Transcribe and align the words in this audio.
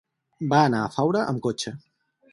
Va 0.53 0.61
anar 0.69 0.79
a 0.85 0.89
Faura 0.97 1.23
amb 1.33 1.45
cotxe. 1.47 1.79